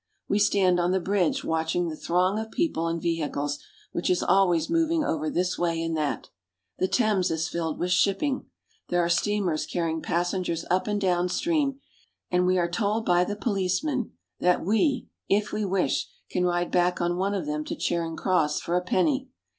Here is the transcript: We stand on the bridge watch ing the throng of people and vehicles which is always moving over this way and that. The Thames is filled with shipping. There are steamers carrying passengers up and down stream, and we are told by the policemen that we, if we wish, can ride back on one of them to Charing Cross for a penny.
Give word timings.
We 0.27 0.39
stand 0.39 0.79
on 0.79 0.89
the 0.89 0.99
bridge 0.99 1.43
watch 1.43 1.75
ing 1.75 1.87
the 1.87 1.95
throng 1.95 2.39
of 2.39 2.49
people 2.49 2.87
and 2.87 2.99
vehicles 2.99 3.59
which 3.91 4.09
is 4.09 4.23
always 4.23 4.67
moving 4.67 5.03
over 5.03 5.29
this 5.29 5.59
way 5.59 5.79
and 5.79 5.95
that. 5.95 6.29
The 6.79 6.87
Thames 6.87 7.29
is 7.29 7.47
filled 7.47 7.77
with 7.77 7.91
shipping. 7.91 8.45
There 8.89 9.03
are 9.05 9.09
steamers 9.09 9.67
carrying 9.67 10.01
passengers 10.01 10.65
up 10.71 10.87
and 10.87 10.99
down 10.99 11.29
stream, 11.29 11.81
and 12.31 12.47
we 12.47 12.57
are 12.57 12.67
told 12.67 13.05
by 13.05 13.23
the 13.23 13.35
policemen 13.35 14.13
that 14.39 14.65
we, 14.65 15.07
if 15.29 15.51
we 15.53 15.65
wish, 15.65 16.07
can 16.31 16.45
ride 16.45 16.71
back 16.71 16.99
on 16.99 17.17
one 17.17 17.35
of 17.35 17.45
them 17.45 17.63
to 17.65 17.75
Charing 17.75 18.15
Cross 18.15 18.61
for 18.61 18.75
a 18.75 18.81
penny. 18.81 19.29